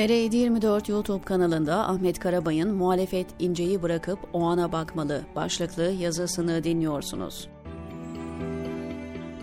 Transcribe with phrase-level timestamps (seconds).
[0.00, 4.40] TR724 YouTube kanalında Ahmet Karabay'ın muhalefet inceyi bırakıp o
[4.72, 7.48] bakmalı başlıklı yazısını dinliyorsunuz.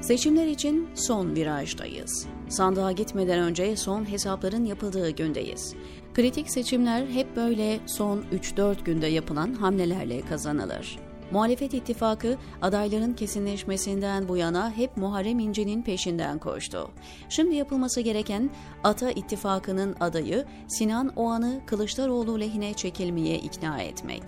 [0.01, 2.27] Seçimler için son virajdayız.
[2.49, 5.75] Sandığa gitmeden önce son hesapların yapıldığı gündeyiz.
[6.13, 10.99] Kritik seçimler hep böyle son 3-4 günde yapılan hamlelerle kazanılır.
[11.31, 16.91] Muhalefet ittifakı adayların kesinleşmesinden bu yana hep Muharrem İnce'nin peşinden koştu.
[17.29, 18.49] Şimdi yapılması gereken
[18.83, 24.23] Ata ittifakının adayı Sinan Oğan'ı Kılıçdaroğlu lehine çekilmeye ikna etmek.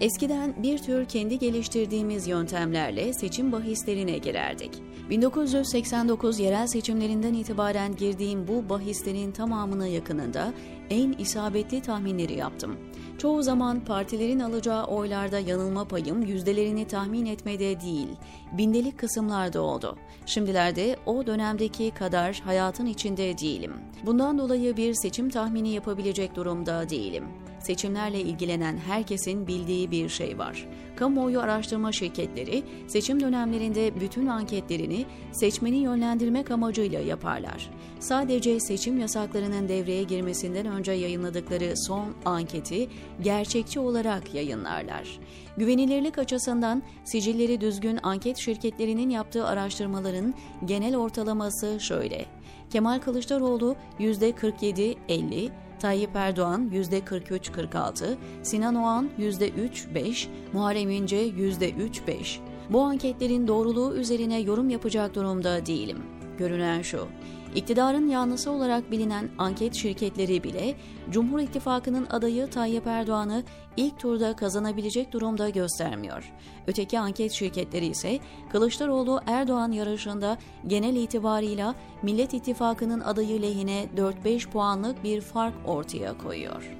[0.00, 4.70] Eskiden bir tür kendi geliştirdiğimiz yöntemlerle seçim bahislerine girerdik.
[5.10, 10.52] 1989 yerel seçimlerinden itibaren girdiğim bu bahislerin tamamına yakınında
[10.90, 12.76] en isabetli tahminleri yaptım.
[13.18, 18.08] Çoğu zaman partilerin alacağı oylarda yanılma payım yüzdelerini tahmin etmede değil,
[18.52, 19.96] bindelik kısımlarda oldu.
[20.26, 23.72] Şimdilerde o dönemdeki kadar hayatın içinde değilim.
[24.06, 27.24] Bundan dolayı bir seçim tahmini yapabilecek durumda değilim
[27.62, 30.68] seçimlerle ilgilenen herkesin bildiği bir şey var.
[30.96, 37.70] Kamuoyu araştırma şirketleri seçim dönemlerinde bütün anketlerini seçmeni yönlendirmek amacıyla yaparlar.
[38.00, 42.88] Sadece seçim yasaklarının devreye girmesinden önce yayınladıkları son anketi
[43.20, 45.18] gerçekçi olarak yayınlarlar.
[45.56, 52.26] Güvenilirlik açısından sicilleri düzgün anket şirketlerinin yaptığı araştırmaların genel ortalaması şöyle.
[52.70, 55.50] Kemal Kılıçdaroğlu %47-50,
[55.82, 62.38] Tayyip Erdoğan %43-46, Sinan Oğan %3-5, Muharrem İnce %3-5.
[62.70, 65.98] Bu anketlerin doğruluğu üzerine yorum yapacak durumda değilim.
[66.38, 67.08] Görünen şu,
[67.54, 70.74] İktidarın yanlısı olarak bilinen anket şirketleri bile
[71.10, 73.42] Cumhur İttifakı'nın adayı Tayyip Erdoğan'ı
[73.76, 76.32] ilk turda kazanabilecek durumda göstermiyor.
[76.66, 78.18] Öteki anket şirketleri ise
[78.52, 86.76] Kılıçdaroğlu Erdoğan yarışında genel itibarıyla Millet İttifakı'nın adayı lehine 4-5 puanlık bir fark ortaya koyuyor.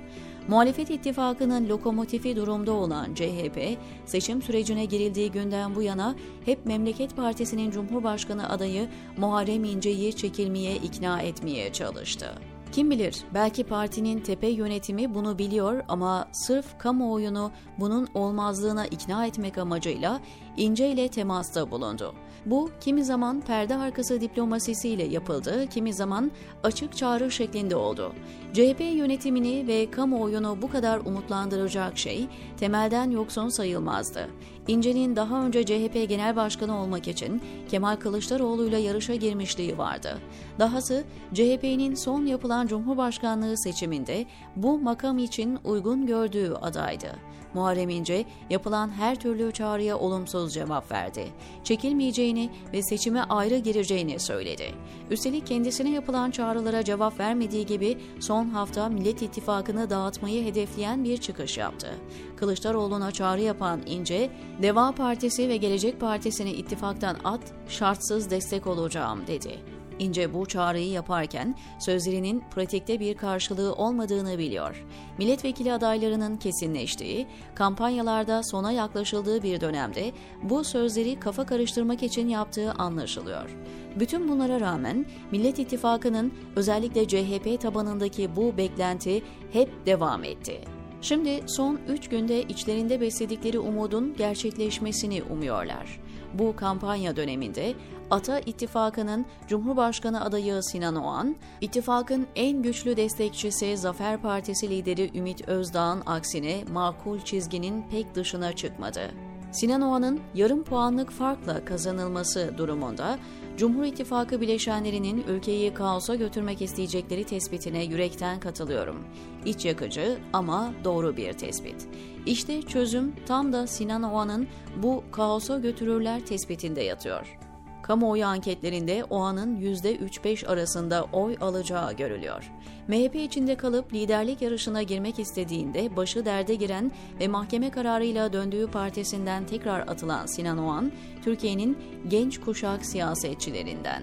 [0.49, 6.15] Muhalefet ittifakının lokomotifi durumda olan CHP, seçim sürecine girildiği günden bu yana
[6.45, 12.35] hep Memleket Partisi'nin Cumhurbaşkanı adayı Muharrem İnce'yi çekilmeye ikna etmeye çalıştı.
[12.73, 19.59] Kim bilir belki partinin tepe yönetimi bunu biliyor ama sırf kamuoyunu bunun olmazlığına ikna etmek
[19.59, 20.21] amacıyla
[20.57, 22.15] İnce ile temasta bulundu.
[22.47, 26.31] Bu kimi zaman perde arkası diplomasisiyle yapıldı, kimi zaman
[26.63, 28.13] açık çağrı şeklinde oldu.
[28.53, 34.29] CHP yönetimini ve kamuoyunu bu kadar umutlandıracak şey temelden yoksun sayılmazdı.
[34.69, 40.19] İnce'nin daha önce CHP Genel Başkanı olmak için Kemal Kılıçdaroğlu ile yarışa girmişliği vardı.
[40.59, 41.05] Dahası
[41.35, 47.33] CHP'nin son yapılan Cumhurbaşkanlığı seçiminde bu makam için uygun gördüğü adaydı.
[47.55, 51.27] Muharrem İnce yapılan her türlü çağrıya olumsuz cevap verdi.
[51.65, 54.75] Çekilmeyeceğini ve seçime ayrı gireceğini söyledi.
[55.11, 61.59] Üstelik kendisine yapılan çağrılara cevap vermediği gibi son hafta Millet İttifakı'nı dağıtmayı hedefleyen bir çıkış
[61.59, 61.95] yaptı.
[62.37, 64.31] Kılıçdaroğlu'na çağrı yapan İnce,
[64.63, 69.72] Deva Partisi ve Gelecek Partisi'ni ittifaktan at, şartsız destek olacağım dedi.
[70.03, 74.85] İnce bu çağrıyı yaparken sözlerinin pratikte bir karşılığı olmadığını biliyor.
[75.19, 83.57] Milletvekili adaylarının kesinleştiği, kampanyalarda sona yaklaşıldığı bir dönemde bu sözleri kafa karıştırmak için yaptığı anlaşılıyor.
[83.97, 90.82] Bütün bunlara rağmen Millet İttifakı'nın özellikle CHP tabanındaki bu beklenti hep devam etti.
[91.03, 96.01] Şimdi son 3 günde içlerinde besledikleri umudun gerçekleşmesini umuyorlar.
[96.35, 97.75] Bu kampanya döneminde
[98.11, 106.03] Ata İttifakı'nın Cumhurbaşkanı adayı Sinan Oğan, ittifakın en güçlü destekçisi Zafer Partisi lideri Ümit Özdağ'ın
[106.07, 109.11] aksine makul çizginin pek dışına çıkmadı.
[109.53, 113.19] Sinan Oğan'ın yarım puanlık farkla kazanılması durumunda
[113.57, 119.05] Cumhur İttifakı bileşenlerinin ülkeyi kaosa götürmek isteyecekleri tespitine yürekten katılıyorum.
[119.45, 121.89] İç yakıcı ama doğru bir tespit.
[122.27, 127.39] İşte çözüm tam da Sinan Oğan'ın bu kaosa götürürler tespitinde yatıyor.
[127.83, 132.53] Kamuoyu anketlerinde Oğan'ın %3-5 arasında oy alacağı görülüyor.
[132.89, 139.47] MHP içinde kalıp liderlik yarışına girmek istediğinde başı derde giren ve mahkeme kararıyla döndüğü partisinden
[139.47, 140.93] tekrar atılan Sinan Oğan,
[141.25, 144.03] Türkiye'nin genç kuşak siyasetçilerinden.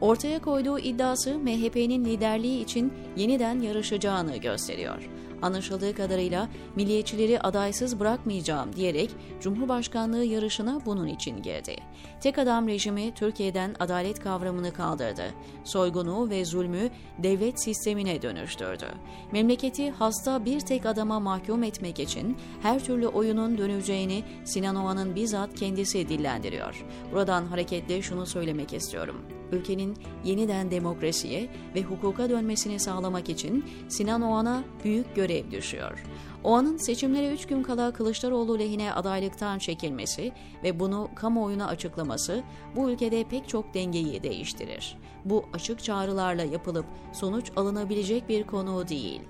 [0.00, 5.08] Ortaya koyduğu iddiası MHP'nin liderliği için yeniden yarışacağını gösteriyor.
[5.42, 9.10] Anlaşıldığı kadarıyla milliyetçileri adaysız bırakmayacağım diyerek
[9.40, 11.76] Cumhurbaşkanlığı yarışına bunun için girdi.
[12.20, 15.24] Tek adam rejimi Türkiye'den adalet kavramını kaldırdı.
[15.64, 18.86] Soygunu ve zulmü devlet sistemine dönüştürdü.
[19.32, 25.54] Memleketi hasta bir tek adama mahkum etmek için her türlü oyunun döneceğini Sinan Oğan'ın bizzat
[25.54, 26.84] kendisi dillendiriyor.
[27.12, 29.16] Buradan hareketle şunu söylemek istiyorum.
[29.52, 36.04] Ülkenin yeniden demokrasiye ve hukuka dönmesini sağlamak için Sinan Oğan'a büyük görev düşüyor.
[36.44, 40.32] Oğan'ın seçimlere 3 gün kala Kılıçdaroğlu lehine adaylıktan çekilmesi
[40.64, 42.42] ve bunu kamuoyuna açıklaması
[42.76, 44.96] bu ülkede pek çok dengeyi değiştirir.
[45.24, 49.20] Bu açık çağrılarla yapılıp sonuç alınabilecek bir konu değil.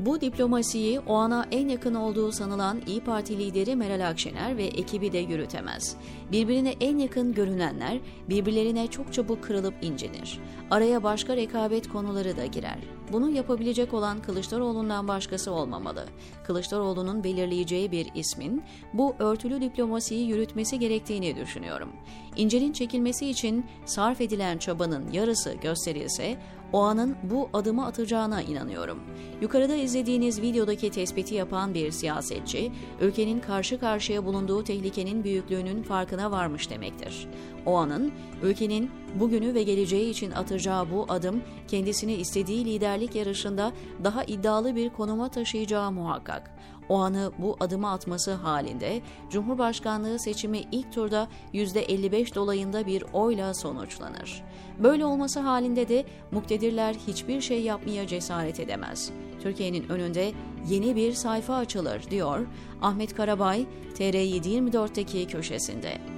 [0.00, 5.12] Bu diplomasiyi o ana en yakın olduğu sanılan İyi Parti lideri Meral Akşener ve ekibi
[5.12, 5.96] de yürütemez.
[6.32, 7.98] Birbirine en yakın görünenler
[8.28, 10.40] birbirlerine çok çabuk kırılıp incinir.
[10.70, 12.78] Araya başka rekabet konuları da girer.
[13.12, 16.04] Bunu yapabilecek olan Kılıçdaroğlu'ndan başkası olmamalı.
[16.44, 18.62] Kılıçdaroğlu'nun belirleyeceği bir ismin
[18.92, 21.88] bu örtülü diplomasiyi yürütmesi gerektiğini düşünüyorum.
[22.36, 26.36] İnce'nin çekilmesi için sarf edilen çabanın yarısı gösterilse
[26.72, 28.98] o anın bu adımı atacağına inanıyorum.
[29.40, 36.70] Yukarıda izlediğiniz videodaki tespiti yapan bir siyasetçi, ülkenin karşı karşıya bulunduğu tehlikenin büyüklüğünün farkına varmış
[36.70, 37.28] demektir.
[37.66, 38.12] O anın
[38.42, 43.72] ülkenin bugünü ve geleceği için atacağı bu adım kendisini istediği liderlik yarışında
[44.04, 46.58] daha iddialı bir konuma taşıyacağı muhakkak.
[46.88, 49.00] O anı bu adımı atması halinde
[49.30, 54.44] Cumhurbaşkanlığı seçimi ilk turda %55 dolayında bir oyla sonuçlanır.
[54.78, 59.10] Böyle olması halinde de muktedirler hiçbir şey yapmaya cesaret edemez.
[59.42, 60.32] Türkiye'nin önünde
[60.68, 62.46] yeni bir sayfa açılır diyor
[62.82, 66.17] Ahmet Karabay TR724'teki köşesinde.